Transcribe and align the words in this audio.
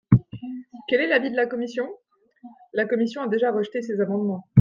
Quel 0.87 1.01
est 1.01 1.05
l’avis 1.07 1.29
de 1.29 1.35
la 1.35 1.45
commission? 1.45 1.87
La 2.73 2.87
commission 2.87 3.21
a 3.21 3.27
déjà 3.27 3.51
rejeté 3.51 3.83
ces 3.83 4.01
amendements. 4.01 4.45